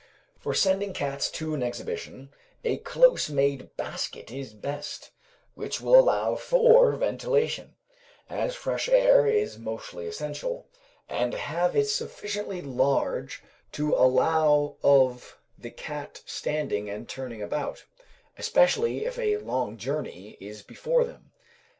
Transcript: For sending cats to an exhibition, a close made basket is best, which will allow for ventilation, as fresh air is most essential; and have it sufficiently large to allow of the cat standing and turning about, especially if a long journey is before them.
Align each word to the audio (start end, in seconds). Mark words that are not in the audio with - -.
For 0.39 0.55
sending 0.55 0.93
cats 0.93 1.29
to 1.29 1.53
an 1.53 1.61
exhibition, 1.61 2.33
a 2.63 2.77
close 2.77 3.29
made 3.29 3.77
basket 3.77 4.31
is 4.31 4.51
best, 4.55 5.11
which 5.53 5.79
will 5.79 5.93
allow 5.95 6.33
for 6.33 6.93
ventilation, 6.93 7.75
as 8.27 8.55
fresh 8.55 8.89
air 8.89 9.27
is 9.27 9.59
most 9.59 9.93
essential; 9.93 10.65
and 11.07 11.35
have 11.35 11.75
it 11.75 11.85
sufficiently 11.85 12.61
large 12.63 13.43
to 13.73 13.93
allow 13.93 14.77
of 14.81 15.37
the 15.55 15.69
cat 15.69 16.23
standing 16.25 16.89
and 16.89 17.07
turning 17.07 17.43
about, 17.43 17.83
especially 18.39 19.05
if 19.05 19.19
a 19.19 19.37
long 19.37 19.77
journey 19.77 20.35
is 20.39 20.63
before 20.63 21.03
them. 21.03 21.31